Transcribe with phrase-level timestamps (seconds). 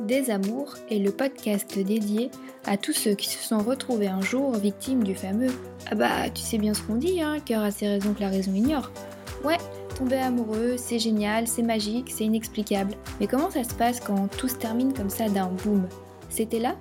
[0.00, 2.30] Des Amours est le podcast dédié
[2.64, 5.52] à tous ceux qui se sont retrouvés un jour victimes du fameux
[5.90, 8.30] Ah bah, tu sais bien ce qu'on dit, hein, cœur a ses raisons que la
[8.30, 8.90] raison ignore.
[9.44, 9.58] Ouais,
[9.98, 12.94] tomber amoureux, c'est génial, c'est magique, c'est inexplicable.
[13.20, 15.86] Mais comment ça se passe quand tout se termine comme ça d'un boom?
[16.30, 16.74] C'était là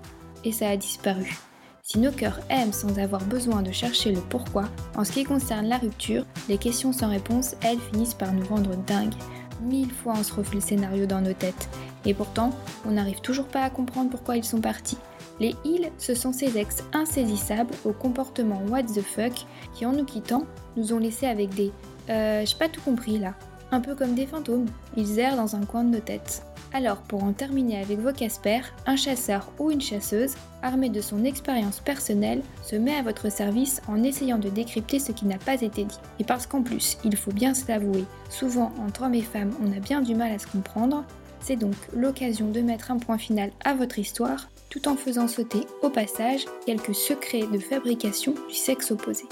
[0.45, 1.37] et ça a disparu.
[1.83, 5.67] Si nos cœurs aiment sans avoir besoin de chercher le pourquoi, en ce qui concerne
[5.67, 9.15] la rupture, les questions sans réponse, elles finissent par nous rendre dingues.
[9.61, 11.69] Mille fois on se refait le scénario dans nos têtes.
[12.05, 12.51] Et pourtant,
[12.85, 14.97] on n'arrive toujours pas à comprendre pourquoi ils sont partis.
[15.39, 19.33] Les ils, ce sont ces ex insaisissables au comportement what the fuck
[19.73, 20.45] qui, en nous quittant,
[20.77, 21.71] nous ont laissés avec des
[22.09, 23.35] euh, j'ai pas tout compris là.
[23.71, 24.67] Un peu comme des fantômes,
[24.97, 26.43] ils errent dans un coin de nos têtes.
[26.73, 31.25] Alors, pour en terminer avec vos Casper, un chasseur ou une chasseuse, armé de son
[31.25, 35.61] expérience personnelle, se met à votre service en essayant de décrypter ce qui n'a pas
[35.61, 35.99] été dit.
[36.19, 39.75] Et parce qu'en plus, il faut bien se l'avouer, souvent entre hommes et femmes, on
[39.75, 41.03] a bien du mal à se comprendre,
[41.41, 45.61] c'est donc l'occasion de mettre un point final à votre histoire, tout en faisant sauter
[45.81, 49.25] au passage quelques secrets de fabrication du sexe opposé.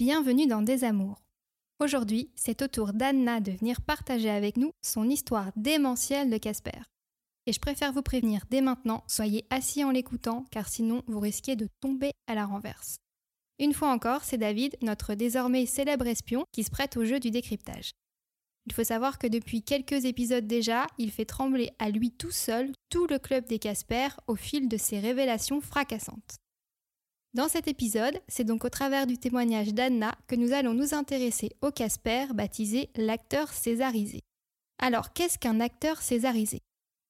[0.00, 1.20] Bienvenue dans Des Amours.
[1.78, 6.80] Aujourd'hui, c'est au tour d'Anna de venir partager avec nous son histoire démentielle de Casper.
[7.44, 11.54] Et je préfère vous prévenir dès maintenant, soyez assis en l'écoutant car sinon vous risquez
[11.54, 12.96] de tomber à la renverse.
[13.58, 17.30] Une fois encore, c'est David, notre désormais célèbre espion, qui se prête au jeu du
[17.30, 17.90] décryptage.
[18.64, 22.72] Il faut savoir que depuis quelques épisodes déjà, il fait trembler à lui tout seul
[22.88, 26.38] tout le club des Casper au fil de ses révélations fracassantes.
[27.32, 31.50] Dans cet épisode, c'est donc au travers du témoignage d'Anna que nous allons nous intéresser
[31.62, 34.18] au Casper baptisé l'acteur césarisé.
[34.80, 36.58] Alors, qu'est-ce qu'un acteur césarisé?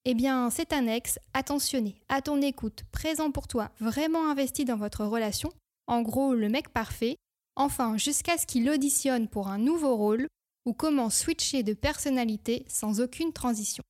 [0.05, 4.77] Eh bien, c'est un ex attentionné, à ton écoute, présent pour toi, vraiment investi dans
[4.77, 5.51] votre relation,
[5.87, 7.17] en gros le mec parfait,
[7.57, 10.27] enfin jusqu'à ce qu'il auditionne pour un nouveau rôle
[10.67, 13.83] ou comment switcher de personnalité sans aucune transition.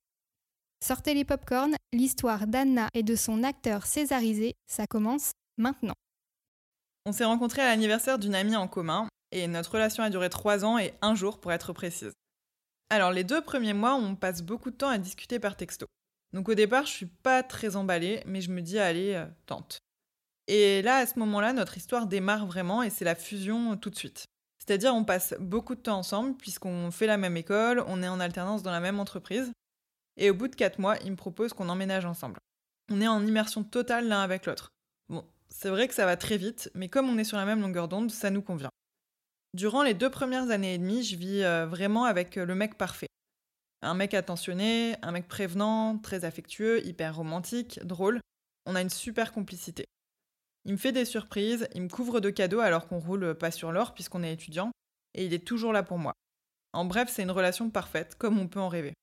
[0.81, 5.93] Sortez les popcorns, l'histoire d'Anna et de son acteur césarisé, ça commence maintenant.
[7.05, 10.65] On s'est rencontrés à l'anniversaire d'une amie en commun et notre relation a duré trois
[10.65, 12.13] ans et un jour pour être précise.
[12.89, 15.87] Alors les deux premiers mois, on passe beaucoup de temps à discuter par texto.
[16.33, 19.79] Donc au départ, je suis pas très emballée, mais je me dis allez, euh, tente.
[20.47, 23.95] Et là, à ce moment-là, notre histoire démarre vraiment et c'est la fusion tout de
[23.95, 24.25] suite.
[24.59, 28.19] C'est-à-dire, on passe beaucoup de temps ensemble puisqu'on fait la même école, on est en
[28.19, 29.51] alternance dans la même entreprise.
[30.17, 32.37] Et au bout de quatre mois, il me propose qu'on emménage ensemble.
[32.91, 34.69] On est en immersion totale l'un avec l'autre.
[35.09, 37.61] Bon, c'est vrai que ça va très vite, mais comme on est sur la même
[37.61, 38.71] longueur d'onde, ça nous convient.
[39.53, 42.77] Durant les deux premières années et demie, je vis euh, vraiment avec euh, le mec
[42.77, 43.07] parfait.
[43.81, 48.21] Un mec attentionné, un mec prévenant, très affectueux, hyper romantique, drôle.
[48.65, 49.85] On a une super complicité.
[50.65, 53.71] Il me fait des surprises, il me couvre de cadeaux alors qu'on roule pas sur
[53.71, 54.71] l'or puisqu'on est étudiant,
[55.15, 56.13] et il est toujours là pour moi.
[56.73, 58.93] En bref, c'est une relation parfaite, comme on peut en rêver.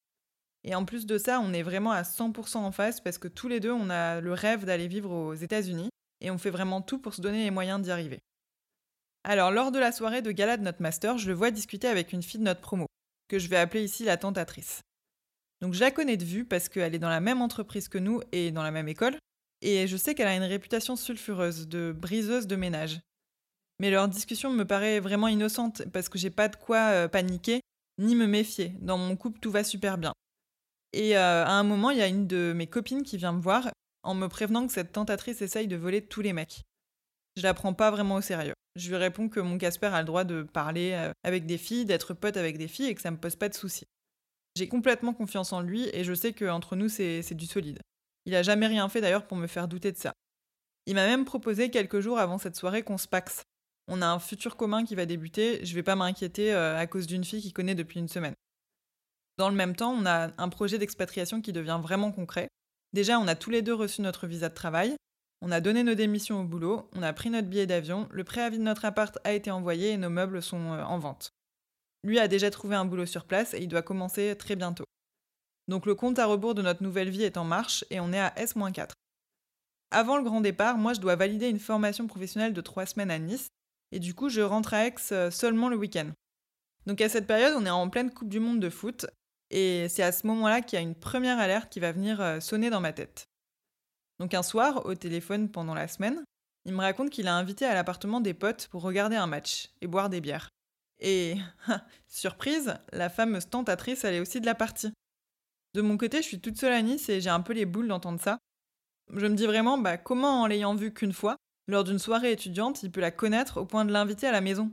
[0.64, 3.48] Et en plus de ça, on est vraiment à 100% en face parce que tous
[3.48, 5.90] les deux, on a le rêve d'aller vivre aux États-Unis
[6.20, 8.20] et on fait vraiment tout pour se donner les moyens d'y arriver.
[9.24, 12.12] Alors, lors de la soirée de gala de notre master, je le vois discuter avec
[12.12, 12.86] une fille de notre promo,
[13.28, 14.80] que je vais appeler ici la tentatrice.
[15.60, 18.20] Donc, je la connais de vue parce qu'elle est dans la même entreprise que nous
[18.32, 19.18] et dans la même école,
[19.60, 23.00] et je sais qu'elle a une réputation sulfureuse, de briseuse de ménage.
[23.80, 27.60] Mais leur discussion me paraît vraiment innocente parce que j'ai pas de quoi euh, paniquer
[27.98, 28.74] ni me méfier.
[28.80, 30.12] Dans mon couple, tout va super bien.
[30.92, 33.40] Et euh, à un moment, il y a une de mes copines qui vient me
[33.40, 33.70] voir
[34.02, 36.64] en me prévenant que cette tentatrice essaye de voler tous les mecs.
[37.36, 38.54] Je la prends pas vraiment au sérieux.
[38.76, 41.84] Je lui réponds que mon Casper a le droit de parler euh, avec des filles,
[41.84, 43.86] d'être pote avec des filles et que ça me pose pas de soucis.
[44.56, 47.80] J'ai complètement confiance en lui et je sais qu'entre nous c'est du solide.
[48.24, 50.12] Il a jamais rien fait d'ailleurs pour me faire douter de ça.
[50.86, 53.42] Il m'a même proposé quelques jours avant cette soirée qu'on se paxe.
[53.88, 57.06] On a un futur commun qui va débuter, je vais pas m'inquiéter euh, à cause
[57.06, 58.34] d'une fille qu'il connaît depuis une semaine.
[59.38, 62.48] Dans le même temps, on a un projet d'expatriation qui devient vraiment concret.
[62.92, 64.96] Déjà, on a tous les deux reçu notre visa de travail,
[65.40, 68.58] on a donné nos démissions au boulot, on a pris notre billet d'avion, le préavis
[68.58, 71.30] de notre appart a été envoyé et nos meubles sont euh, en vente.
[72.02, 74.84] Lui a déjà trouvé un boulot sur place et il doit commencer très bientôt.
[75.68, 78.20] Donc le compte à rebours de notre nouvelle vie est en marche et on est
[78.20, 78.92] à S-4.
[79.90, 83.18] Avant le grand départ, moi je dois valider une formation professionnelle de trois semaines à
[83.18, 83.48] Nice
[83.92, 86.10] et du coup je rentre à Aix euh, seulement le week-end.
[86.86, 89.06] Donc à cette période, on est en pleine Coupe du Monde de foot
[89.50, 92.40] et c'est à ce moment-là qu'il y a une première alerte qui va venir euh,
[92.40, 93.28] sonner dans ma tête.
[94.18, 96.22] Donc un soir, au téléphone pendant la semaine,
[96.64, 99.86] il me raconte qu'il a invité à l'appartement des potes pour regarder un match et
[99.86, 100.50] boire des bières.
[101.00, 101.36] Et,
[102.08, 104.92] surprise, la fameuse tentatrice, elle est aussi de la partie.
[105.74, 107.88] De mon côté, je suis toute seule à Nice et j'ai un peu les boules
[107.88, 108.38] d'entendre ça.
[109.14, 111.36] Je me dis vraiment, bah, comment en l'ayant vue qu'une fois,
[111.68, 114.70] lors d'une soirée étudiante, il peut la connaître au point de l'inviter à la maison?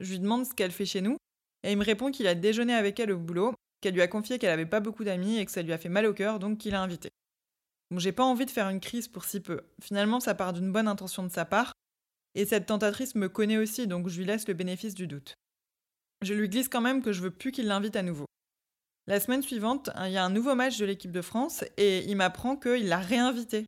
[0.00, 1.16] Je lui demande ce qu'elle fait chez nous,
[1.62, 4.38] Et il me répond qu'il a déjeuné avec elle au boulot, qu'elle lui a confié
[4.38, 6.56] qu'elle avait pas beaucoup d'amis et que ça lui a fait mal au cœur, donc
[6.56, 7.10] qu'il a invité.
[7.90, 9.60] Bon, j'ai pas envie de faire une crise pour si peu.
[9.82, 11.74] Finalement, ça part d'une bonne intention de sa part.
[12.34, 15.34] Et cette tentatrice me connaît aussi, donc je lui laisse le bénéfice du doute.
[16.22, 18.24] Je lui glisse quand même que je veux plus qu'il l'invite à nouveau.
[19.06, 22.16] La semaine suivante, il y a un nouveau match de l'équipe de France et il
[22.16, 23.66] m'apprend qu'il l'a réinvité.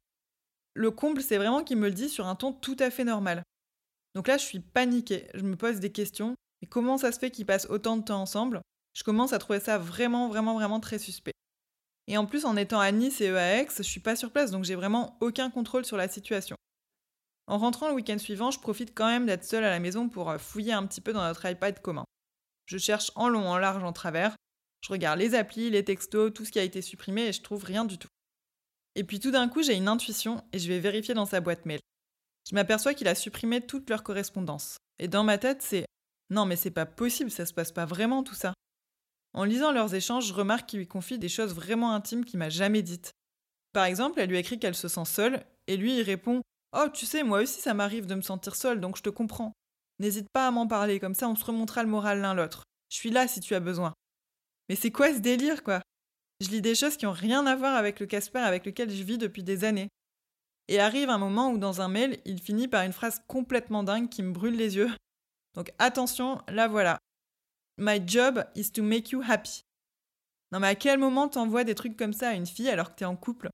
[0.72, 3.42] Le comble, c'est vraiment qu'il me le dit sur un ton tout à fait normal.
[4.14, 5.28] Donc là, je suis paniquée.
[5.34, 6.34] Je me pose des questions.
[6.62, 8.62] Et comment ça se fait qu'ils passent autant de temps ensemble?
[8.96, 11.34] Je commence à trouver ça vraiment, vraiment, vraiment très suspect.
[12.06, 14.50] Et en plus, en étant à Nice et à Aix, je suis pas sur place,
[14.50, 16.56] donc j'ai vraiment aucun contrôle sur la situation.
[17.46, 20.30] En rentrant le week-end suivant, je profite quand même d'être seule à la maison pour
[20.30, 22.04] euh, fouiller un petit peu dans notre iPad commun.
[22.64, 24.34] Je cherche en long, en large, en travers.
[24.80, 27.64] Je regarde les applis, les textos, tout ce qui a été supprimé et je trouve
[27.64, 28.08] rien du tout.
[28.94, 31.66] Et puis tout d'un coup, j'ai une intuition et je vais vérifier dans sa boîte
[31.66, 31.80] mail.
[32.48, 34.78] Je m'aperçois qu'il a supprimé toute leur correspondance.
[34.98, 35.84] Et dans ma tête, c'est
[36.30, 38.54] non, mais c'est pas possible, ça se passe pas vraiment tout ça.
[39.36, 42.48] En lisant leurs échanges, je remarque qu'il lui confie des choses vraiment intimes qu'il m'a
[42.48, 43.12] jamais dites.
[43.74, 46.40] Par exemple, elle lui écrit qu'elle se sent seule, et lui il répond
[46.74, 49.52] Oh, tu sais, moi aussi ça m'arrive de me sentir seule, donc je te comprends.
[49.98, 52.64] N'hésite pas à m'en parler, comme ça on se remontera le moral l'un l'autre.
[52.90, 53.92] Je suis là si tu as besoin.
[54.70, 55.82] Mais c'est quoi ce délire, quoi?
[56.40, 59.02] Je lis des choses qui ont rien à voir avec le Casper avec lequel je
[59.02, 59.88] vis depuis des années.
[60.68, 64.08] Et arrive un moment où dans un mail, il finit par une phrase complètement dingue
[64.08, 64.90] qui me brûle les yeux.
[65.54, 66.98] Donc attention, là voilà.
[67.78, 69.62] My job is to make you happy.
[70.52, 72.96] Non mais à quel moment t'envoies des trucs comme ça à une fille alors que
[72.96, 73.50] t'es en couple?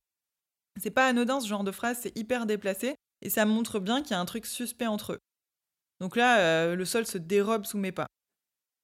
[0.80, 4.12] C'est pas anodin ce genre de phrase, c'est hyper déplacé et ça montre bien qu'il
[4.12, 5.18] y a un truc suspect entre eux.
[6.00, 8.06] Donc là, euh, le sol se dérobe sous mes pas.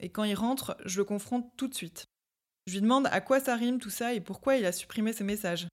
[0.01, 2.07] Et quand il rentre, je le confronte tout de suite.
[2.67, 5.25] Je lui demande à quoi ça rime tout ça et pourquoi il a supprimé ses
[5.25, 5.67] messages.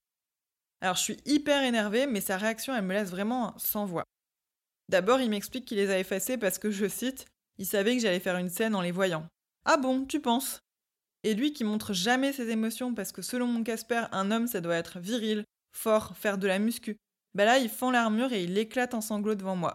[0.82, 4.04] Alors je suis hyper énervée, mais sa réaction, elle me laisse vraiment sans voix.
[4.90, 7.26] D'abord, il m'explique qu'il les a effacés parce que, je cite,
[7.58, 9.28] il savait que j'allais faire une scène en les voyant.
[9.66, 10.60] Ah bon, tu penses?
[11.24, 14.62] Et lui qui montre jamais ses émotions parce que selon mon Casper, un homme ça
[14.62, 15.44] doit être viril,
[15.76, 16.98] fort, faire de la muscu.
[17.34, 19.74] Bah là, il fend l'armure et il éclate en sanglots devant moi.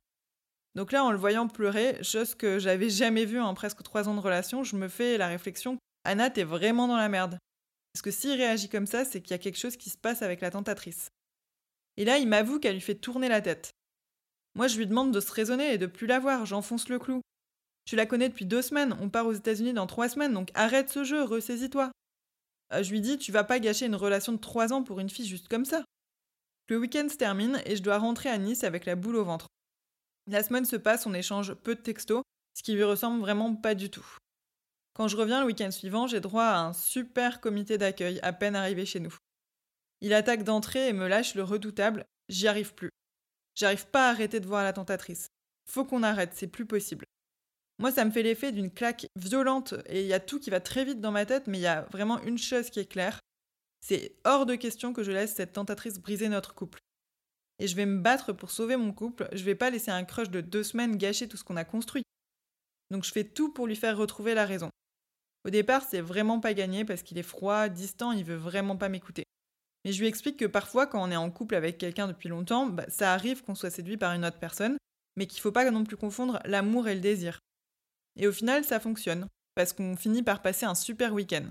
[0.76, 4.14] Donc là, en le voyant pleurer, chose que j'avais jamais vue en presque trois ans
[4.14, 7.38] de relation, je me fais la réflexion Anna, t'es vraiment dans la merde.
[7.92, 10.22] Parce que s'il réagit comme ça, c'est qu'il y a quelque chose qui se passe
[10.22, 11.10] avec la tentatrice.
[11.96, 13.70] Et là, il m'avoue qu'elle lui fait tourner la tête.
[14.54, 17.20] Moi, je lui demande de se raisonner et de plus la voir, j'enfonce le clou.
[17.90, 20.90] Tu la connais depuis deux semaines, on part aux États-Unis dans trois semaines, donc arrête
[20.90, 21.90] ce jeu, ressaisis-toi.
[22.72, 25.10] Euh, je lui dis, tu vas pas gâcher une relation de trois ans pour une
[25.10, 25.84] fille juste comme ça.
[26.68, 29.48] Le week-end se termine et je dois rentrer à Nice avec la boule au ventre.
[30.28, 32.22] La semaine se passe, on échange peu de textos,
[32.54, 34.06] ce qui lui ressemble vraiment pas du tout.
[34.94, 38.54] Quand je reviens le week-end suivant, j'ai droit à un super comité d'accueil à peine
[38.54, 39.16] arrivé chez nous.
[40.00, 42.90] Il attaque d'entrée et me lâche le redoutable J'y arrive plus.
[43.56, 45.26] J'arrive pas à arrêter de voir la tentatrice.
[45.66, 47.04] Faut qu'on arrête, c'est plus possible.
[47.80, 50.60] Moi, ça me fait l'effet d'une claque violente et il y a tout qui va
[50.60, 53.20] très vite dans ma tête, mais il y a vraiment une chose qui est claire.
[53.80, 56.78] C'est hors de question que je laisse cette tentatrice briser notre couple.
[57.58, 60.28] Et je vais me battre pour sauver mon couple, je vais pas laisser un crush
[60.28, 62.02] de deux semaines gâcher tout ce qu'on a construit.
[62.90, 64.68] Donc je fais tout pour lui faire retrouver la raison.
[65.46, 68.90] Au départ, c'est vraiment pas gagné parce qu'il est froid, distant, il veut vraiment pas
[68.90, 69.24] m'écouter.
[69.86, 72.66] Mais je lui explique que parfois, quand on est en couple avec quelqu'un depuis longtemps,
[72.66, 74.76] bah, ça arrive qu'on soit séduit par une autre personne,
[75.16, 77.40] mais qu'il faut pas non plus confondre l'amour et le désir.
[78.16, 81.46] Et au final, ça fonctionne, parce qu'on finit par passer un super week-end.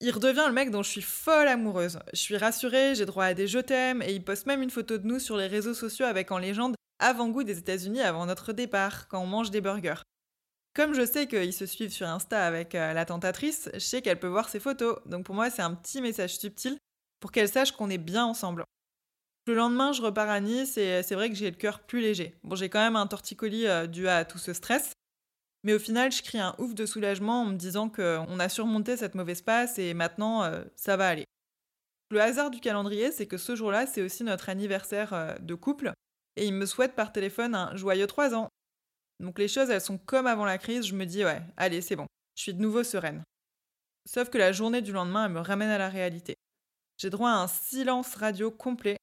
[0.00, 1.98] Il redevient le mec dont je suis folle amoureuse.
[2.12, 4.96] Je suis rassurée, j'ai droit à des je t'aime, et il poste même une photo
[4.98, 9.08] de nous sur les réseaux sociaux avec en légende avant-goût des États-Unis avant notre départ,
[9.08, 10.02] quand on mange des burgers.
[10.74, 14.20] Comme je sais qu'ils se suivent sur Insta avec euh, la tentatrice, je sais qu'elle
[14.20, 14.98] peut voir ses photos.
[15.06, 16.78] Donc pour moi, c'est un petit message subtil
[17.18, 18.64] pour qu'elle sache qu'on est bien ensemble.
[19.46, 22.38] Le lendemain, je repars à Nice et c'est vrai que j'ai le cœur plus léger.
[22.44, 24.92] Bon, j'ai quand même un torticolis euh, dû à tout ce stress.
[25.64, 28.96] Mais au final, je crie un ouf de soulagement en me disant qu'on a surmonté
[28.96, 31.24] cette mauvaise passe et maintenant, euh, ça va aller.
[32.10, 35.92] Le hasard du calendrier, c'est que ce jour-là, c'est aussi notre anniversaire de couple
[36.36, 38.48] et il me souhaite par téléphone un joyeux 3 ans.
[39.20, 41.96] Donc les choses, elles sont comme avant la crise, je me dis, ouais, allez, c'est
[41.96, 43.24] bon, je suis de nouveau sereine.
[44.06, 46.36] Sauf que la journée du lendemain, elle me ramène à la réalité.
[46.96, 48.96] J'ai droit à un silence radio complet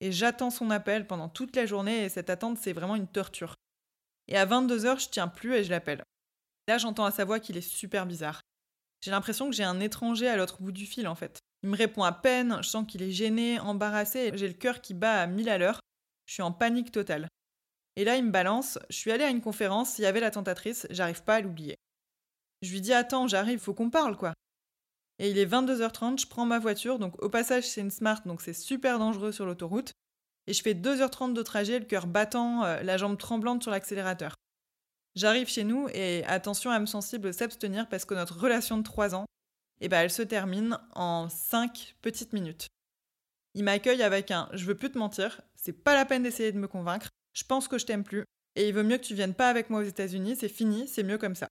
[0.00, 3.54] et j'attends son appel pendant toute la journée et cette attente, c'est vraiment une torture.
[4.28, 6.02] Et à 22h, je tiens plus et je l'appelle.
[6.68, 8.40] Là, j'entends à sa voix qu'il est super bizarre.
[9.02, 11.38] J'ai l'impression que j'ai un étranger à l'autre bout du fil en fait.
[11.62, 14.94] Il me répond à peine, je sens qu'il est gêné, embarrassé, j'ai le cœur qui
[14.94, 15.80] bat à mille à l'heure.
[16.26, 17.28] Je suis en panique totale.
[17.96, 18.78] Et là, il me balance.
[18.90, 21.76] Je suis allée à une conférence, il y avait la tentatrice, j'arrive pas à l'oublier.
[22.62, 24.34] Je lui dis Attends, j'arrive, faut qu'on parle, quoi.
[25.18, 28.42] Et il est 22h30, je prends ma voiture, donc au passage, c'est une Smart, donc
[28.42, 29.92] c'est super dangereux sur l'autoroute.
[30.46, 34.34] Et je fais 2h30 de trajet, le cœur battant, euh, la jambe tremblante sur l'accélérateur.
[35.16, 39.24] J'arrive chez nous et attention âme sensible s'abstenir parce que notre relation de 3 ans,
[39.80, 42.68] eh ben, elle se termine en 5 petites minutes.
[43.54, 46.58] Il m'accueille avec un je veux plus te mentir, c'est pas la peine d'essayer de
[46.58, 48.24] me convaincre, je pense que je t'aime plus,
[48.54, 51.02] et il vaut mieux que tu viennes pas avec moi aux États-Unis, c'est fini, c'est
[51.02, 51.48] mieux comme ça.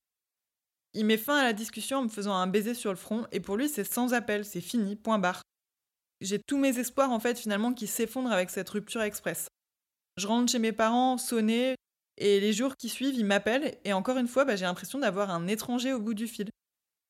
[0.94, 3.40] Il met fin à la discussion en me faisant un baiser sur le front, et
[3.40, 5.42] pour lui c'est sans appel, c'est fini, point barre.
[6.22, 9.48] J'ai tous mes espoirs en fait finalement qui s'effondrent avec cette rupture express.
[10.18, 11.76] Je rentre chez mes parents, sonné,
[12.18, 15.30] et les jours qui suivent, il m'appelle, et encore une fois, bah, j'ai l'impression d'avoir
[15.30, 16.50] un étranger au bout du fil.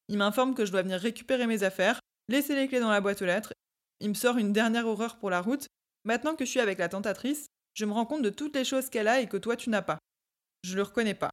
[0.08, 3.22] Il m'informe que je dois venir récupérer mes affaires, laisser les clés dans la boîte
[3.22, 3.54] aux lettres.
[4.00, 5.68] Il me sort une dernière horreur pour la route.
[6.04, 8.90] Maintenant que je suis avec la tentatrice, je me rends compte de toutes les choses
[8.90, 10.00] qu'elle a et que toi tu n'as pas.
[10.64, 11.32] Je le reconnais pas.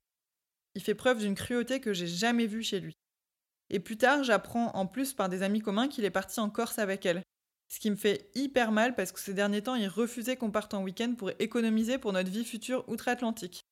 [0.74, 2.94] Il fait preuve d'une cruauté que j'ai jamais vue chez lui.
[3.70, 6.78] Et plus tard, j'apprends en plus par des amis communs qu'il est parti en Corse
[6.78, 7.22] avec elle.
[7.72, 10.74] Ce qui me fait hyper mal parce que ces derniers temps, il refusait qu'on parte
[10.74, 13.64] en week-end pour économiser pour notre vie future outre-Atlantique.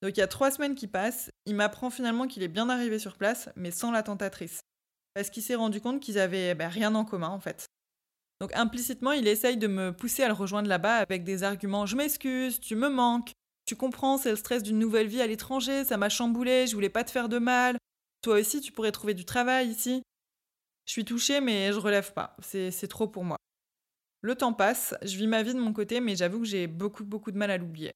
[0.00, 3.00] Donc il y a trois semaines qui passent, il m'apprend finalement qu'il est bien arrivé
[3.00, 4.60] sur place, mais sans la tentatrice.
[5.14, 7.66] Parce qu'il s'est rendu compte qu'ils avaient ben, rien en commun en fait.
[8.40, 11.96] Donc implicitement, il essaye de me pousser à le rejoindre là-bas avec des arguments Je
[11.96, 13.32] m'excuse, tu me manques,
[13.64, 16.90] tu comprends, c'est le stress d'une nouvelle vie à l'étranger, ça m'a chamboulé, je voulais
[16.90, 17.76] pas te faire de mal.
[18.22, 20.02] Toi aussi, tu pourrais trouver du travail ici.
[20.86, 22.36] Je suis touchée, mais je relève pas.
[22.40, 23.36] C'est trop pour moi.
[24.22, 27.04] Le temps passe, je vis ma vie de mon côté, mais j'avoue que j'ai beaucoup,
[27.04, 27.92] beaucoup de mal à l'oublier.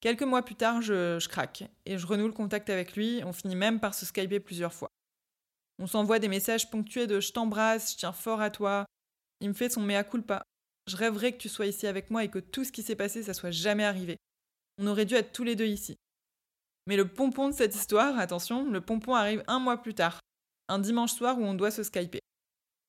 [0.00, 3.22] Quelques mois plus tard, je, craque et je renoue le contact avec lui.
[3.24, 4.88] On finit même par se skyper plusieurs fois.
[5.78, 8.86] On s'envoie des messages ponctués de je t'embrasse, je tiens fort à toi.
[9.40, 10.42] Il me fait son mea culpa.
[10.86, 13.22] Je rêverais que tu sois ici avec moi et que tout ce qui s'est passé,
[13.22, 14.16] ça soit jamais arrivé.
[14.78, 15.96] On aurait dû être tous les deux ici.
[16.86, 20.20] Mais le pompon de cette histoire, attention, le pompon arrive un mois plus tard,
[20.68, 22.20] un dimanche soir où on doit se skyper.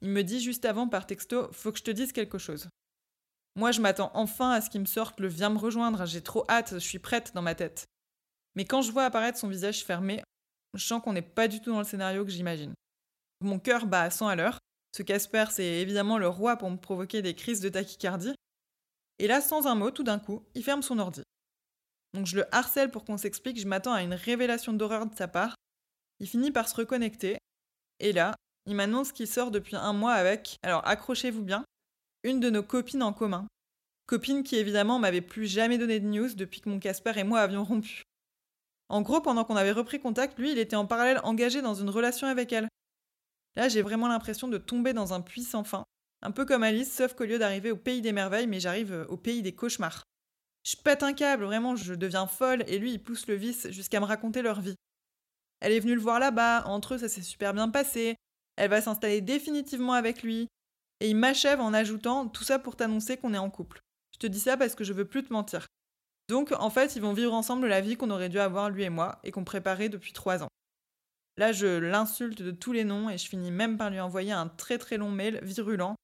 [0.02, 2.70] Il me dit juste avant par texto Faut que je te dise quelque chose.
[3.56, 6.46] Moi, je m'attends enfin à ce qu'il me sorte le viens me rejoindre, j'ai trop
[6.50, 7.86] hâte, je suis prête dans ma tête.
[8.56, 10.22] Mais quand je vois apparaître son visage fermé,
[10.76, 12.74] je sens qu'on n'est pas du tout dans le scénario que j'imagine.
[13.42, 14.60] Mon cœur bat à 100 à l'heure.
[14.96, 18.36] Ce Casper, c'est évidemment le roi pour me provoquer des crises de tachycardie.
[19.20, 21.24] Et là, sans un mot, tout d'un coup, il ferme son ordi.
[22.14, 25.28] Donc je le harcèle pour qu'on s'explique, je m'attends à une révélation d'horreur de sa
[25.28, 25.56] part.
[26.20, 27.38] Il finit par se reconnecter,
[28.00, 28.36] et là,
[28.66, 31.64] il m'annonce qu'il sort depuis un mois avec, alors accrochez-vous bien,
[32.24, 33.48] une de nos copines en commun.
[34.06, 37.40] Copine qui évidemment m'avait plus jamais donné de news depuis que mon Casper et moi
[37.40, 38.04] avions rompu.
[38.90, 41.90] En gros, pendant qu'on avait repris contact, lui, il était en parallèle engagé dans une
[41.90, 42.70] relation avec elle.
[43.56, 45.84] Là, j'ai vraiment l'impression de tomber dans un puits sans fin.
[46.22, 49.06] Un peu comme Alice, sauf qu'au lieu d'arriver au pays des merveilles, mais j'arrive euh,
[49.08, 50.04] au pays des cauchemars.
[50.64, 54.00] Je pète un câble, vraiment, je deviens folle, et lui, il pousse le vice jusqu'à
[54.00, 54.76] me raconter leur vie.
[55.60, 58.16] Elle est venue le voir là-bas, entre eux, ça s'est super bien passé.
[58.56, 60.48] Elle va s'installer définitivement avec lui.
[61.00, 63.80] Et il m'achève en ajoutant tout ça pour t'annoncer qu'on est en couple.
[64.14, 65.68] Je te dis ça parce que je veux plus te mentir.
[66.28, 68.90] Donc, en fait, ils vont vivre ensemble la vie qu'on aurait dû avoir lui et
[68.90, 70.50] moi, et qu'on préparait depuis trois ans.
[71.38, 74.48] Là, je l'insulte de tous les noms et je finis même par lui envoyer un
[74.48, 75.96] très très long mail virulent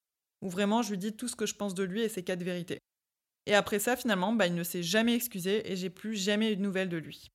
[0.44, 2.44] où vraiment je lui dis tout ce que je pense de lui et ses quatre
[2.44, 2.80] vérités.
[3.48, 6.56] Et après ça, finalement, bah, il ne s'est jamais excusé et j'ai plus jamais eu
[6.56, 7.32] de nouvelles de lui.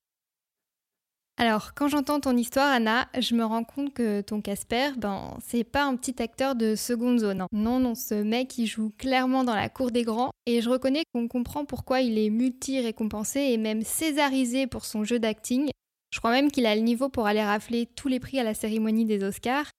[1.41, 5.63] Alors, quand j'entends ton histoire, Anna, je me rends compte que ton Casper, ben, c'est
[5.63, 7.39] pas un petit acteur de seconde zone.
[7.39, 7.47] Hein.
[7.53, 10.31] Non, non, ce mec, il joue clairement dans la cour des grands.
[10.45, 15.17] Et je reconnais qu'on comprend pourquoi il est multi-récompensé et même césarisé pour son jeu
[15.17, 15.69] d'acting.
[16.11, 18.53] Je crois même qu'il a le niveau pour aller rafler tous les prix à la
[18.53, 19.71] cérémonie des Oscars.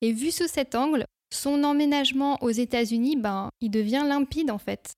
[0.00, 4.92] Et vu sous cet angle, son emménagement aux États-Unis, ben, il devient limpide en fait.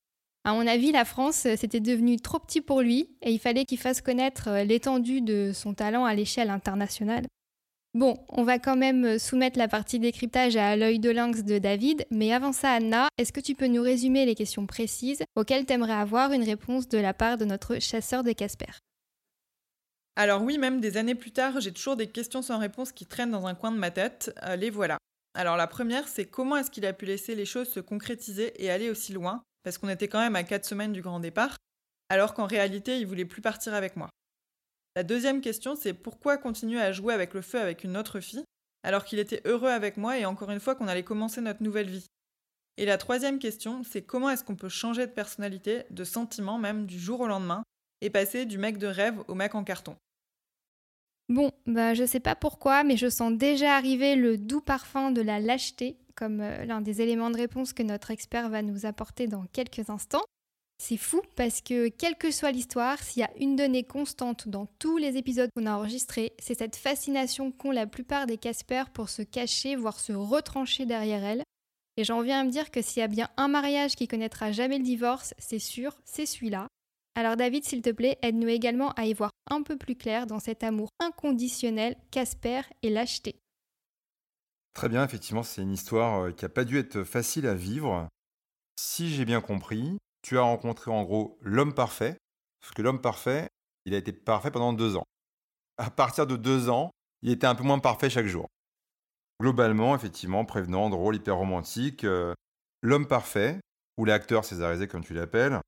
[0.47, 3.65] À mon avis, la France, euh, c'était devenu trop petit pour lui et il fallait
[3.65, 7.25] qu'il fasse connaître euh, l'étendue de son talent à l'échelle internationale.
[7.95, 11.57] Bon, on va quand même euh, soumettre la partie décryptage à l'œil de lynx de
[11.57, 15.65] David, mais avant ça, Anna, est-ce que tu peux nous résumer les questions précises auxquelles
[15.65, 18.81] tu aimerais avoir une réponse de la part de notre chasseur de Casper
[20.15, 23.31] Alors oui, même des années plus tard, j'ai toujours des questions sans réponse qui traînent
[23.31, 24.39] dans un coin de ma tête.
[24.59, 24.99] les voilà.
[25.35, 28.71] Alors la première, c'est comment est-ce qu'il a pu laisser les choses se concrétiser et
[28.71, 29.43] aller aussi loin?
[29.65, 31.57] Parce qu'on était quand même à 4 semaines du grand départ,
[32.09, 34.09] alors qu'en réalité, il voulait plus partir avec moi.
[34.95, 38.45] La deuxième question, c'est pourquoi continuer à jouer avec le feu avec une autre fille,
[38.85, 41.91] alors qu'il était heureux avec moi et encore une fois qu'on allait commencer notre nouvelle
[41.91, 42.07] vie?
[42.77, 46.87] Et la troisième question, c'est comment est-ce qu'on peut changer de personnalité, de sentiment même,
[46.87, 47.63] du jour au lendemain,
[48.01, 49.97] et passer du mec de rêve au mec en carton?
[51.29, 55.23] Bon, bah je sais pas pourquoi, mais je sens déjà arriver le doux parfum de
[55.23, 59.27] la lâcheté comme euh, l'un des éléments de réponse que notre expert va nous apporter
[59.27, 60.25] dans quelques instants.
[60.79, 64.67] C'est fou parce que quelle que soit l'histoire, s'il y a une donnée constante dans
[64.79, 69.09] tous les épisodes qu'on a enregistrés, c'est cette fascination qu'ont la plupart des Casper pour
[69.09, 71.43] se cacher, voire se retrancher derrière elle.
[71.97, 74.51] Et j'en viens à me dire que s'il y a bien un mariage qui connaîtra
[74.51, 76.67] jamais le divorce, c'est sûr, c'est celui-là.
[77.17, 80.41] Alors David, s'il te plaît, aide-nous également à y voir un peu plus clair dans
[80.41, 83.37] cet amour inconditionnel Casper et lâcheté.
[84.75, 88.09] Très bien, effectivement, c'est une histoire euh, qui n'a pas dû être facile à vivre.
[88.77, 92.17] Si j'ai bien compris, tu as rencontré en gros l'homme parfait,
[92.61, 93.49] parce que l'homme parfait,
[93.85, 95.05] il a été parfait pendant deux ans.
[95.79, 96.91] À partir de deux ans,
[97.23, 98.49] il était un peu moins parfait chaque jour.
[99.41, 102.35] Globalement, effectivement, prévenant, drôle, hyper romantique, euh,
[102.83, 103.61] l'homme parfait,
[103.99, 105.61] ou l'acteur césarisé comme tu l'appelles,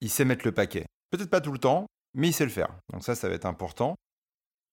[0.00, 0.86] il sait mettre le paquet.
[1.10, 2.74] Peut-être pas tout le temps, mais il sait le faire.
[2.92, 3.94] Donc ça, ça va être important.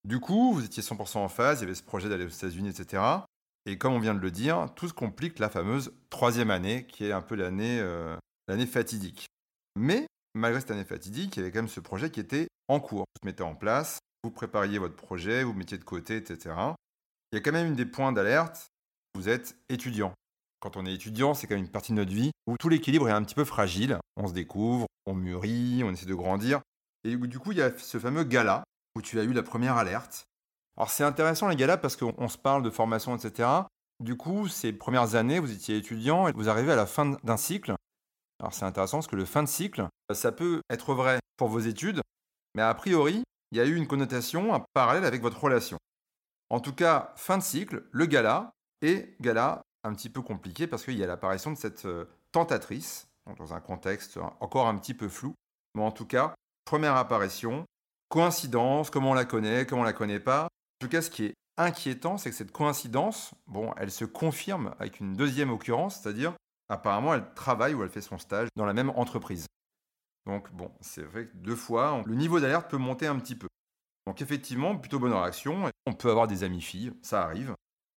[0.04, 2.70] Du coup, vous étiez 100% en phase, il y avait ce projet d'aller aux États-Unis,
[2.70, 3.02] etc.
[3.66, 7.06] Et comme on vient de le dire, tout se complique la fameuse troisième année, qui
[7.06, 8.18] est un peu l'année euh,
[8.70, 9.28] fatidique.
[9.80, 12.80] Mais malgré cette année fatidique, il y avait quand même ce projet qui était en
[12.80, 13.06] cours.
[13.16, 16.56] Vous se mettez en place, vous prépariez votre projet, vous mettiez de côté, etc.
[17.32, 18.68] Il y a quand même une des points d'alerte,
[19.16, 20.14] vous êtes étudiant.
[20.60, 23.10] Quand on est étudiant, c'est quand même une partie de notre vie où tout l'équilibre
[23.10, 24.00] est un petit peu fragile.
[24.18, 26.62] On se découvre, on mûrit, on essaie de grandir.
[27.04, 28.64] Et du coup, il y a ce fameux gala
[28.96, 30.26] où tu as eu la première alerte.
[30.78, 33.50] Alors c'est intéressant les galas parce qu'on se parle de formation, etc.
[34.00, 37.38] Du coup, ces premières années, vous étiez étudiant et vous arrivez à la fin d'un
[37.38, 37.76] cycle.
[38.40, 41.60] Alors c'est intéressant parce que le fin de cycle, ça peut être vrai pour vos
[41.60, 42.02] études,
[42.56, 45.78] mais a priori, il y a eu une connotation, un parallèle avec votre relation.
[46.50, 50.84] En tout cas, fin de cycle, le gala, et gala un petit peu compliqué parce
[50.84, 55.10] qu'il y a l'apparition de cette euh, tentatrice, dans un contexte encore un petit peu
[55.10, 55.34] flou,
[55.76, 56.34] mais en tout cas,
[56.66, 57.66] première apparition,
[58.10, 60.44] coïncidence, comment on la connaît, comment on la connaît pas.
[60.44, 64.76] En tout cas, ce qui est inquiétant, c'est que cette coïncidence, bon, elle se confirme
[64.80, 66.34] avec une deuxième occurrence, c'est-à-dire
[66.70, 69.48] apparemment elle travaille ou elle fait son stage dans la même entreprise.
[70.26, 73.48] Donc bon, c'est vrai que deux fois, le niveau d'alerte peut monter un petit peu.
[74.08, 75.70] Donc effectivement, plutôt bonne réaction.
[75.86, 77.54] On peut avoir des amis filles, ça arrive.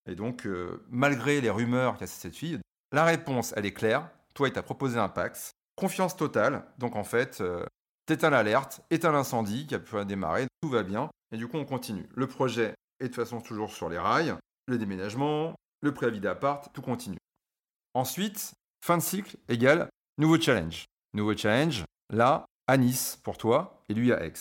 [0.08, 2.60] Et donc, euh, malgré les rumeurs qu'il y a cette fille,
[2.92, 4.08] la réponse, elle est claire.
[4.36, 5.52] Toi, il t'a proposé un Pax.
[5.76, 6.62] Confiance totale.
[6.76, 7.64] Donc, en fait, euh,
[8.04, 10.46] t'éteins l'alerte, éteins l'incendie qui a pu démarrer.
[10.60, 11.08] Tout va bien.
[11.32, 12.06] Et du coup, on continue.
[12.14, 14.36] Le projet est de toute façon toujours sur les rails.
[14.66, 17.16] Le déménagement, le préavis d'appart, tout continue.
[17.94, 18.52] Ensuite,
[18.84, 20.84] fin de cycle égale nouveau challenge.
[21.14, 24.34] Nouveau challenge, là, à Nice pour toi et lui à Aix.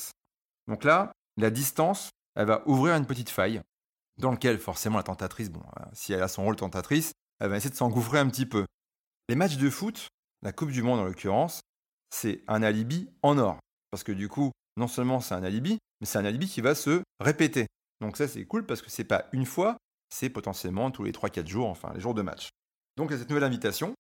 [0.68, 3.62] Donc là, la distance, elle va ouvrir une petite faille
[4.18, 7.58] dans lequel forcément la tentatrice, bon, euh, si elle a son rôle tentatrice, elle va
[7.58, 8.66] essayer de s'engouffrer un petit peu.
[9.28, 10.08] Les matchs de foot,
[10.44, 11.62] la Coupe du Monde en l'occurrence,
[12.12, 13.58] c'est un alibi en or.
[13.90, 16.76] Parce que du coup, non seulement c'est un alibi, mais c'est un alibi qui va
[16.76, 17.66] se répéter.
[18.02, 19.78] Donc ça c'est cool parce que c'est pas une fois,
[20.14, 22.50] c'est potentiellement tous les 3-4 jours, enfin les jours de match.
[22.98, 23.96] Donc il cette nouvelle invitation.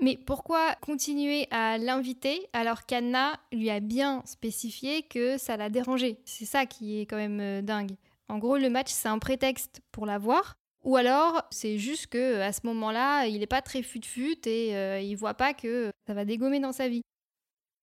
[0.00, 6.18] Mais pourquoi continuer à l'inviter alors qu'Anna lui a bien spécifié que ça l'a dérangé?
[6.24, 7.96] C'est ça qui est quand même euh, dingue.
[8.28, 10.54] En gros, le match, c'est un prétexte pour la voir.
[10.84, 15.00] Ou alors, c'est juste que à ce moment-là, il n'est pas très fut-fut et euh,
[15.00, 17.02] il voit pas que ça va dégommer dans sa vie.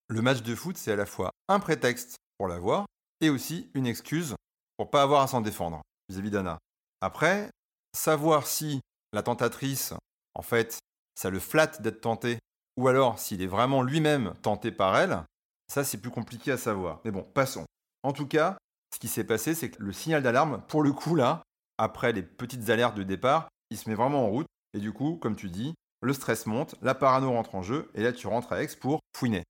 [0.09, 2.85] Le match de foot, c'est à la fois un prétexte pour la voir
[3.21, 4.35] et aussi une excuse
[4.77, 6.57] pour pas avoir à s'en défendre vis-à-vis d'Anna.
[7.01, 7.49] Après,
[7.95, 8.81] savoir si
[9.13, 9.93] la tentatrice,
[10.33, 10.79] en fait,
[11.15, 12.39] ça le flatte d'être tenté,
[12.77, 15.23] ou alors s'il est vraiment lui-même tenté par elle,
[15.67, 17.01] ça c'est plus compliqué à savoir.
[17.05, 17.65] Mais bon, passons.
[18.03, 18.57] En tout cas,
[18.93, 21.43] ce qui s'est passé, c'est que le signal d'alarme, pour le coup, là,
[21.79, 24.47] après les petites alertes de départ, il se met vraiment en route.
[24.73, 28.03] Et du coup, comme tu dis, le stress monte, la parano rentre en jeu, et
[28.03, 29.43] là, tu rentres à Aix pour fouiner.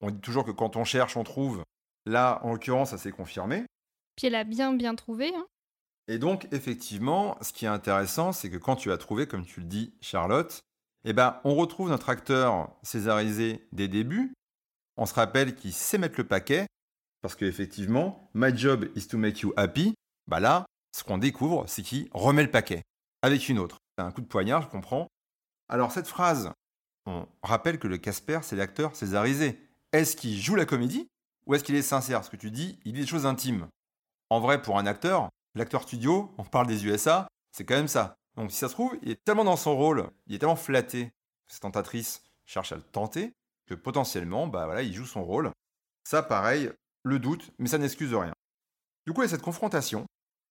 [0.00, 1.62] On dit toujours que quand on cherche, on trouve.
[2.06, 3.64] Là, en l'occurrence, ça s'est confirmé.
[4.16, 5.32] Puis elle a bien, bien trouvé.
[5.34, 5.46] Hein.
[6.08, 9.60] et donc, effectivement, ce qui est intéressant, c'est que quand tu as trouvé, comme tu
[9.60, 10.60] le dis, Charlotte,
[11.04, 14.32] eh ben, on retrouve notre acteur césarisé des débuts.
[14.96, 16.66] On se rappelle qu'il sait mettre le paquet,
[17.20, 19.94] parce qu'effectivement, my job is to make you happy.
[20.26, 22.84] Bah là, ce qu'on découvre, c'est qu'il remet le paquet
[23.20, 23.78] avec une autre.
[23.96, 25.08] C'est un coup de poignard, je comprends.
[25.68, 26.52] Alors cette phrase,
[27.06, 29.58] on rappelle que le Casper, c'est l'acteur césarisé.
[29.92, 31.08] Est-ce qu'il joue la comédie
[31.46, 32.24] ou est-ce qu'il est sincère?
[32.24, 33.66] Ce que tu dis, il dit des choses intimes.
[34.30, 38.14] En vrai, pour un acteur, l'acteur studio, on parle des USA, c'est quand même ça.
[38.36, 41.10] Donc si ça se trouve, il est tellement dans son rôle, il est tellement flatté,
[41.48, 43.32] cette tentatrice cherche à le tenter,
[43.66, 45.50] que potentiellement, bah voilà, il joue son rôle.
[46.04, 46.70] Ça, pareil,
[47.02, 48.32] le doute, mais ça n'excuse rien.
[49.06, 50.06] Du coup, il y a cette confrontation.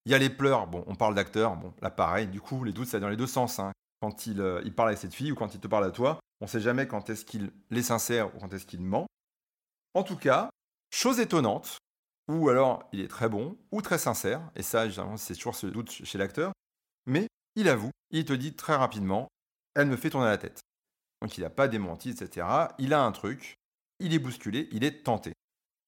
[0.06, 0.68] Il y a les pleurs.
[0.68, 1.56] Bon, on parle d'acteurs.
[1.56, 2.28] Bon, là, pareil.
[2.28, 3.60] Du coup, les doutes, ça va dans les deux sens.
[3.60, 3.72] Hein.
[4.02, 6.20] Quand il, euh, il, parle avec cette fille ou quand il te parle à toi,
[6.42, 9.08] on ne sait jamais quand est-ce qu'il est sincère ou quand est-ce qu'il ment.
[9.94, 10.50] En tout cas,
[10.92, 11.78] chose étonnante,
[12.28, 14.86] ou alors il est très bon, ou très sincère, et ça,
[15.18, 16.52] c'est toujours ce doute chez l'acteur,
[17.06, 19.28] mais il avoue, il te dit très rapidement,
[19.76, 20.62] elle me fait tourner la tête.
[21.22, 22.46] Donc il n'a pas démenti, etc.
[22.80, 23.56] Il a un truc,
[24.00, 25.34] il est bousculé, il est tenté.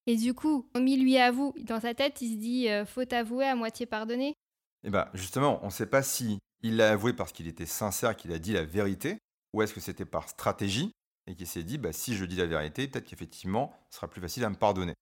[0.07, 3.45] Et du coup, mis lui avoue, dans sa tête, il se dit euh, faut avouer
[3.45, 4.35] à moitié pardonner.
[4.83, 8.15] Eh bien, justement, on ne sait pas si il l'a avoué parce qu'il était sincère,
[8.15, 9.17] qu'il a dit la vérité,
[9.53, 10.91] ou est-ce que c'était par stratégie.
[11.27, 14.21] et qui s'est dit, bah, si je dis la vérité, peut-être qu'effectivement, ce sera plus
[14.21, 14.93] facile à me pardonner.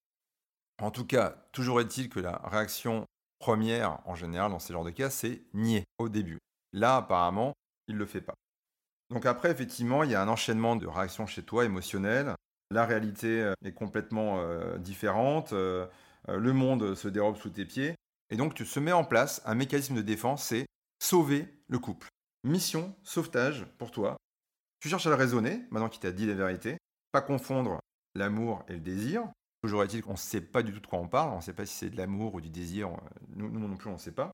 [0.81, 3.05] En tout cas, toujours est-il que la réaction
[3.39, 6.39] première, en général, dans ces genres de cas, c'est nier au début.
[6.71, 7.53] Là, apparemment,
[7.89, 8.35] il ne le fait pas.
[9.09, 12.35] Donc après, effectivement, il y a un enchaînement de réactions chez toi émotionnelles.
[12.73, 15.53] La réalité euh, est complètement euh, différente.
[15.53, 15.85] Euh,
[16.27, 17.93] le monde se dérobe sous tes pieds.
[18.31, 20.65] Et donc, tu se mets en place un mécanisme de défense, c'est
[20.99, 22.07] sauver le couple.
[22.43, 24.17] Mission, sauvetage pour toi.
[24.79, 26.77] Tu cherches à le raisonner, maintenant qu'il t'a dit la vérité.
[27.11, 27.79] Pas confondre
[28.15, 29.23] l'amour et le désir.
[29.61, 31.31] Toujours est-il qu'on ne sait pas du tout de quoi on parle.
[31.31, 32.89] On ne sait pas si c'est de l'amour ou du désir.
[33.35, 34.31] Nous, nous non plus, on ne sait pas.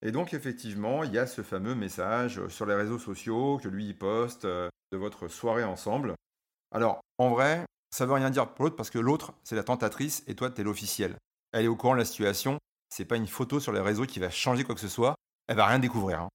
[0.00, 3.92] Et donc, effectivement, il y a ce fameux message sur les réseaux sociaux que lui,
[3.92, 6.14] poste de votre soirée ensemble.
[6.72, 10.24] Alors, en vrai, ça veut rien dire pour l'autre parce que l'autre, c'est la tentatrice
[10.26, 11.16] et toi, tu es l'officiel.
[11.52, 12.58] Elle est au courant de la situation.
[12.88, 15.14] C'est pas une photo sur les réseaux qui va changer quoi que ce soit.
[15.46, 16.20] Elle va rien découvrir.
[16.20, 16.28] Hein.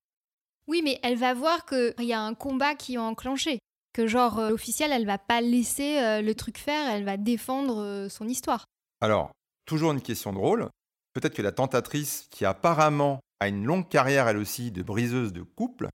[0.68, 3.60] Oui, mais elle va voir qu'il y a un combat qui est enclenché.
[3.94, 7.82] Que genre, euh, l'officiel, elle va pas laisser euh, le truc faire, elle va défendre
[7.82, 8.66] euh, son histoire.
[9.02, 9.32] Alors,
[9.66, 10.70] toujours une question drôle.
[11.14, 15.42] Peut-être que la tentatrice, qui apparemment a une longue carrière elle aussi de briseuse de
[15.42, 15.90] couple,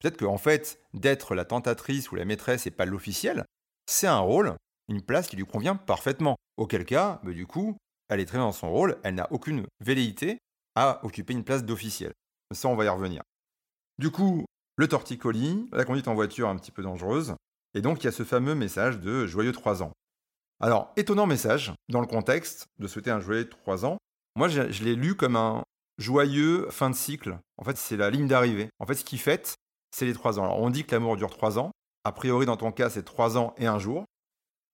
[0.00, 3.44] peut-être qu'en fait, d'être la tentatrice ou la maîtresse et pas l'officiel,
[3.90, 4.54] c'est un rôle,
[4.88, 6.36] une place qui lui convient parfaitement.
[6.56, 7.76] Auquel cas, bah, du coup,
[8.08, 10.38] elle est très bien dans son rôle, elle n'a aucune velléité
[10.76, 12.12] à occuper une place d'officiel.
[12.54, 13.22] Ça, on va y revenir.
[13.98, 14.44] Du coup,
[14.76, 17.34] le torticolis, la conduite en voiture un petit peu dangereuse,
[17.74, 19.92] et donc il y a ce fameux message de joyeux 3 ans.
[20.60, 23.98] Alors, étonnant message, dans le contexte de souhaiter un joyeux 3 ans,
[24.36, 25.62] moi je, l'ai lu comme un
[25.98, 27.38] joyeux fin de cycle.
[27.58, 28.68] En fait, c'est la ligne d'arrivée.
[28.78, 29.54] En fait, ce qui fête,
[29.90, 30.44] c'est les 3 ans.
[30.44, 31.72] Alors, on dit que l'amour dure 3 ans.
[32.04, 34.04] A priori, dans ton cas, c'est 3 ans et un jour.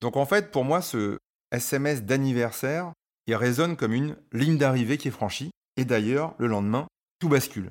[0.01, 1.19] Donc, en fait, pour moi, ce
[1.53, 2.93] SMS d'anniversaire,
[3.27, 5.51] il résonne comme une ligne d'arrivée qui est franchie.
[5.77, 6.87] Et d'ailleurs, le lendemain,
[7.19, 7.71] tout bascule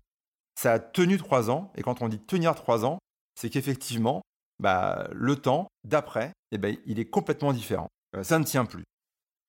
[0.55, 1.71] ça a tenu trois ans.
[1.75, 2.99] Et quand on dit tenir trois ans,
[3.35, 4.21] c'est qu'effectivement,
[4.59, 7.89] bah, le temps d'après, eh ben, il est complètement différent.
[8.15, 8.85] Euh, ça ne tient plus.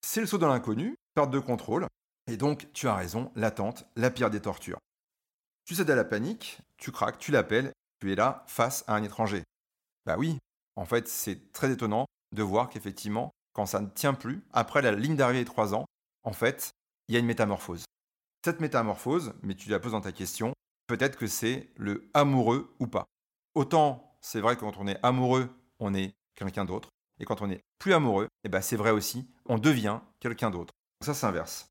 [0.04, 1.86] C'est le saut dans l'inconnu, perte de contrôle.
[2.28, 4.78] Et donc, tu as raison, l'attente, la pire des tortures.
[5.64, 9.02] Tu cèdes à la panique, tu craques, tu l'appelles, tu es là face à un
[9.02, 9.42] étranger.
[10.06, 10.38] Bah oui,
[10.76, 14.92] en fait, c'est très étonnant de voir qu'effectivement, quand ça ne tient plus, après la
[14.92, 15.84] ligne d'arrivée des trois ans,
[16.22, 16.70] en fait,
[17.08, 17.84] il y a une métamorphose.
[18.44, 20.52] Cette métamorphose, mais tu la poses dans ta question,
[20.86, 23.06] peut-être que c'est le amoureux ou pas.
[23.54, 26.88] Autant c'est vrai que quand on est amoureux, on est quelqu'un d'autre,
[27.20, 30.74] et quand on est plus amoureux, eh ben c'est vrai aussi, on devient quelqu'un d'autre.
[31.04, 31.68] Ça s'inverse.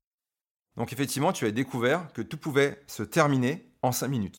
[0.76, 4.38] Donc effectivement, tu as découvert que tout pouvait se terminer en 5 minutes.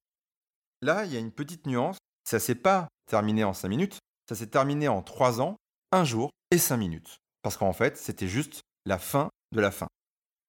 [0.82, 4.36] Là, il y a une petite nuance, ça s'est pas terminé en 5 minutes, ça
[4.36, 5.56] s'est terminé en 3 ans,
[5.92, 7.18] 1 jour et 5 minutes.
[7.42, 9.88] Parce qu'en fait, c'était juste la fin de la fin.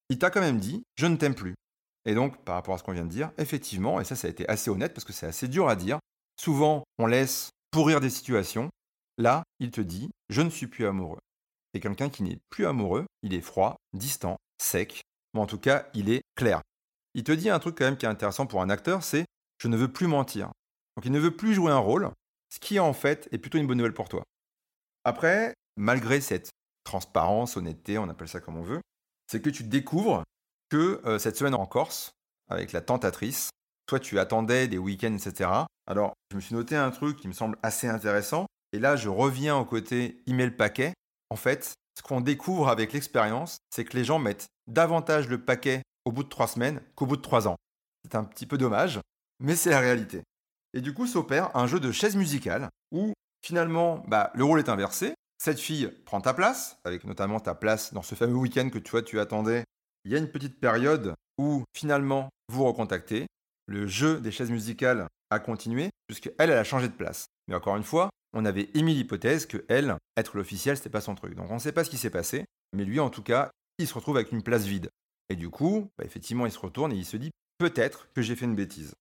[0.09, 1.55] Il t'a quand même dit, je ne t'aime plus.
[2.05, 4.31] Et donc, par rapport à ce qu'on vient de dire, effectivement, et ça, ça a
[4.31, 5.99] été assez honnête parce que c'est assez dur à dire,
[6.39, 8.69] souvent, on laisse pourrir des situations.
[9.17, 11.19] Là, il te dit, je ne suis plus amoureux.
[11.73, 15.01] Et quelqu'un qui n'est plus amoureux, il est froid, distant, sec,
[15.33, 16.61] mais en tout cas, il est clair.
[17.13, 19.25] Il te dit un truc quand même qui est intéressant pour un acteur, c'est
[19.59, 20.51] je ne veux plus mentir.
[20.95, 22.09] Donc il ne veut plus jouer un rôle,
[22.49, 24.23] ce qui en fait est plutôt une bonne nouvelle pour toi.
[25.03, 26.49] Après, malgré cette
[26.83, 28.81] transparence, honnêteté, on appelle ça comme on veut,
[29.27, 30.23] c'est que tu découvres
[30.69, 32.11] que euh, cette semaine en Corse,
[32.49, 33.49] avec la tentatrice,
[33.85, 35.49] toi tu attendais des week-ends, etc.
[35.87, 38.45] Alors, je me suis noté un truc qui me semble assez intéressant.
[38.73, 40.93] Et là, je reviens au côté email paquet.
[41.31, 45.81] En fait, ce qu'on découvre avec l'expérience, c'est que les gens mettent davantage le paquet
[46.05, 47.55] au bout de trois semaines qu'au bout de trois ans.
[48.03, 48.99] C'est un petit peu dommage,
[49.39, 50.23] mais c'est la réalité.
[50.73, 53.13] Et du coup, s'opère un jeu de chaise musicale où
[53.45, 55.13] finalement, bah, le rôle est inversé.
[55.41, 58.91] Cette fille prend ta place, avec notamment ta place dans ce fameux week-end que tu
[58.91, 59.63] vois, tu attendais
[60.05, 63.27] il y a une petite période où finalement vous recontactez.
[63.67, 67.27] Le jeu des chaises musicales a continué puisque elle, a changé de place.
[67.47, 71.15] Mais encore une fois, on avait émis l'hypothèse que elle, être l'officiel, c'était pas son
[71.15, 71.35] truc.
[71.35, 73.87] Donc on ne sait pas ce qui s'est passé, mais lui en tout cas, il
[73.87, 74.89] se retrouve avec une place vide.
[75.29, 78.35] Et du coup, bah, effectivement, il se retourne et il se dit peut-être que j'ai
[78.35, 78.93] fait une bêtise.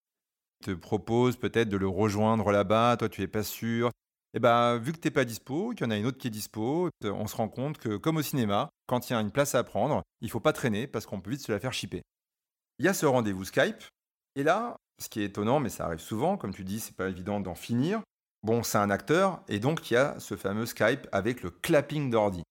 [0.64, 3.90] Te propose peut-être de le rejoindre là-bas, toi tu es pas sûr,
[4.34, 6.26] et eh bah, vu que t'es pas dispo, qu'il y en a une autre qui
[6.26, 9.30] est dispo, on se rend compte que, comme au cinéma, quand il y a une
[9.30, 12.02] place à prendre, il faut pas traîner parce qu'on peut vite se la faire chipper.
[12.78, 13.82] Il y a ce rendez-vous Skype,
[14.36, 17.08] et là, ce qui est étonnant, mais ça arrive souvent, comme tu dis, c'est pas
[17.08, 18.02] évident d'en finir.
[18.42, 22.10] Bon, c'est un acteur, et donc il y a ce fameux Skype avec le clapping
[22.10, 22.42] d'ordi.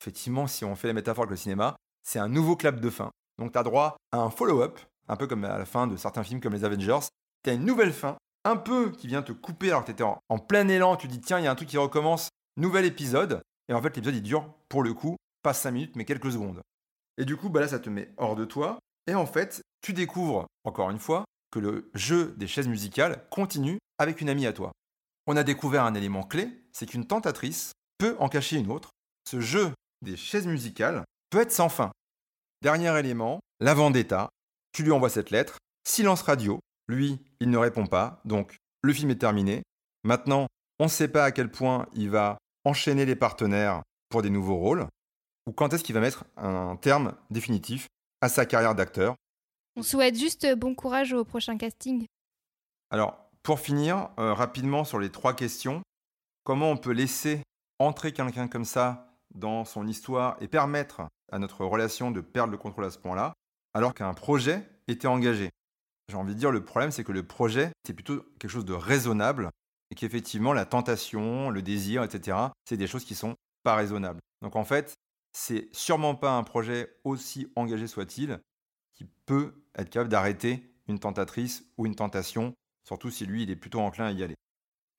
[0.00, 3.10] Effectivement, si on fait la métaphore avec le cinéma, c'est un nouveau clap de fin.
[3.38, 6.24] Donc tu as droit à un follow-up, un peu comme à la fin de certains
[6.24, 7.06] films comme les Avengers.
[7.42, 10.04] Tu as une nouvelle fin un peu qui vient te couper alors que tu étais
[10.04, 13.42] en, plein élan, tu dis tiens, il y a un truc qui recommence, nouvel épisode,
[13.68, 16.60] et en fait l'épisode il dure pour le coup pas 5 minutes mais quelques secondes.
[17.18, 19.92] Et du coup, bah là ça te met hors de toi, et en fait tu
[19.92, 24.52] découvres, encore une fois, que le jeu des chaises musicales continue avec une amie à
[24.52, 24.72] toi.
[25.26, 28.90] On a découvert un élément clé, c'est qu'une tentatrice peut en cacher une autre.
[29.28, 29.72] Ce jeu
[30.02, 31.92] des chaises musicales peut être sans fin.
[32.62, 34.28] Dernier élément, la vendetta.
[34.72, 36.60] Tu lui envoies cette lettre, silence radio.
[36.90, 39.62] Lui, il ne répond pas, donc le film est terminé.
[40.02, 40.48] Maintenant,
[40.80, 44.56] on ne sait pas à quel point il va enchaîner les partenaires pour des nouveaux
[44.56, 44.88] rôles,
[45.46, 47.86] ou quand est-ce qu'il va mettre un terme définitif
[48.20, 49.14] à sa carrière d'acteur.
[49.76, 52.06] On souhaite juste bon courage au prochain casting.
[52.90, 55.82] Alors, pour finir, euh, rapidement sur les trois questions,
[56.42, 57.40] comment on peut laisser
[57.78, 62.58] entrer quelqu'un comme ça dans son histoire et permettre à notre relation de perdre le
[62.58, 63.32] contrôle à ce point-là,
[63.74, 65.50] alors qu'un projet était engagé?
[66.10, 68.72] J'ai envie de dire, le problème, c'est que le projet, c'est plutôt quelque chose de
[68.72, 69.50] raisonnable
[69.90, 74.18] et qu'effectivement, la tentation, le désir, etc., c'est des choses qui sont pas raisonnables.
[74.42, 74.94] Donc en fait,
[75.32, 78.40] c'est sûrement pas un projet aussi engagé soit-il
[78.94, 83.56] qui peut être capable d'arrêter une tentatrice ou une tentation, surtout si lui, il est
[83.56, 84.34] plutôt enclin à y aller.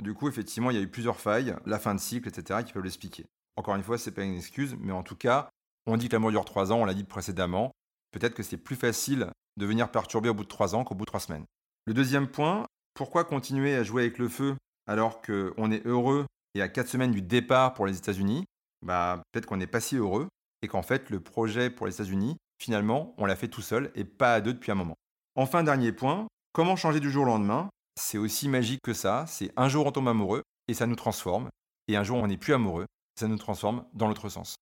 [0.01, 2.71] Du coup, effectivement, il y a eu plusieurs failles, la fin de cycle, etc., qui
[2.71, 3.25] peuvent l'expliquer.
[3.57, 5.49] Encore une fois, c'est pas une excuse, mais en tout cas,
[5.85, 7.71] on dit que l'amour dure trois ans, on l'a dit précédemment.
[8.11, 11.05] Peut-être que c'est plus facile de venir perturber au bout de trois ans qu'au bout
[11.05, 11.45] de trois semaines.
[11.85, 14.55] Le deuxième point, pourquoi continuer à jouer avec le feu
[14.87, 18.45] alors qu'on est heureux et à quatre semaines du départ pour les États-Unis?
[18.85, 20.27] Bah, Peut-être qu'on n'est pas si heureux
[20.61, 24.03] et qu'en fait, le projet pour les États-Unis, finalement, on l'a fait tout seul et
[24.03, 24.95] pas à deux depuis un moment.
[25.35, 27.69] Enfin, dernier point, comment changer du jour au lendemain?
[27.99, 29.25] C'est aussi magique que ça.
[29.27, 31.49] C'est un jour on tombe amoureux et ça nous transforme.
[31.87, 32.85] Et un jour on n'est plus amoureux,
[33.19, 34.55] ça nous transforme dans l'autre sens.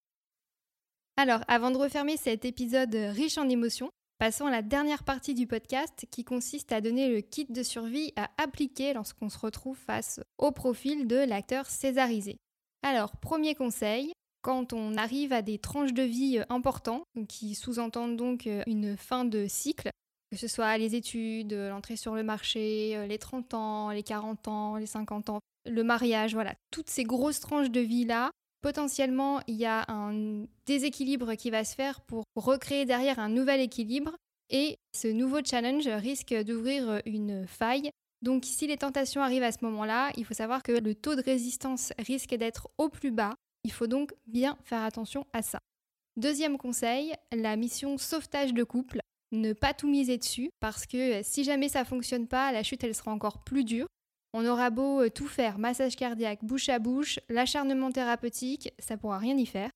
[1.18, 5.48] Alors, avant de refermer cet épisode riche en émotions, passons à la dernière partie du
[5.48, 10.20] podcast qui consiste à donner le kit de survie à appliquer lorsqu'on se retrouve face
[10.38, 12.36] au profil de l'acteur césarisé.
[12.84, 18.48] Alors, premier conseil, quand on arrive à des tranches de vie importantes, qui sous-entendent donc
[18.68, 19.90] une fin de cycle,
[20.32, 24.76] que ce soit les études, l'entrée sur le marché, les 30 ans, les 40 ans,
[24.76, 29.66] les 50 ans, le mariage, voilà, toutes ces grosses tranches de vie-là, potentiellement, il y
[29.66, 34.16] a un déséquilibre qui va se faire pour recréer derrière un nouvel équilibre.
[34.50, 37.92] Et ce nouveau challenge risque d'ouvrir une faille.
[38.22, 41.22] Donc si les tentations arrivent à ce moment-là, il faut savoir que le taux de
[41.22, 43.36] résistance risque d'être au plus bas.
[43.64, 45.60] Il faut donc bien faire attention à ça.
[46.18, 49.00] Deuxième conseil, la mission sauvetage de couple.
[49.32, 52.96] Ne pas tout miser dessus parce que si jamais ça fonctionne pas, la chute elle
[52.96, 53.88] sera encore plus dure.
[54.34, 59.18] On aura beau euh, tout faire, massage cardiaque, bouche à bouche, l'acharnement thérapeutique, ça pourra
[59.18, 59.72] rien y faire.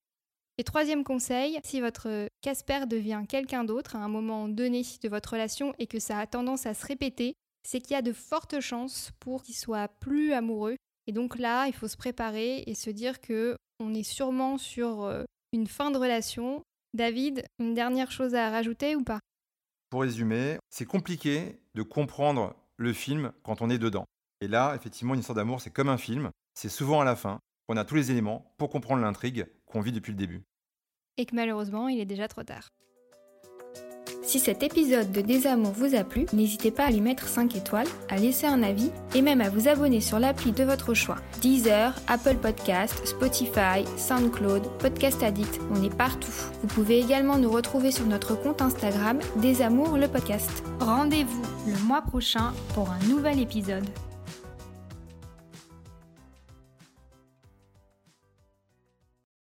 [0.59, 5.31] Et troisième conseil, si votre Casper devient quelqu'un d'autre à un moment donné de votre
[5.33, 7.33] relation et que ça a tendance à se répéter,
[7.67, 10.75] c'est qu'il y a de fortes chances pour qu'il soit plus amoureux.
[11.07, 15.03] Et donc là, il faut se préparer et se dire que on est sûrement sur
[15.03, 16.61] euh, une fin de relation.
[16.93, 19.19] David, une dernière chose à rajouter ou pas?
[19.89, 24.05] Pour résumer, c'est compliqué de comprendre le film quand on est dedans.
[24.43, 26.29] Et là, effectivement, une histoire d'amour, c'est comme un film.
[26.53, 29.93] C'est souvent à la fin qu'on a tous les éléments pour comprendre l'intrigue qu'on vit
[29.93, 30.43] depuis le début.
[31.15, 32.67] Et que malheureusement, il est déjà trop tard.
[34.21, 37.87] Si cet épisode de Désamour vous a plu, n'hésitez pas à lui mettre 5 étoiles,
[38.09, 41.19] à laisser un avis et même à vous abonner sur l'appli de votre choix.
[41.39, 46.33] Deezer, Apple Podcast, Spotify, SoundCloud, Podcast Addict, on est partout.
[46.61, 50.65] Vous pouvez également nous retrouver sur notre compte Instagram Désamour le podcast.
[50.81, 53.87] Rendez-vous le mois prochain pour un nouvel épisode.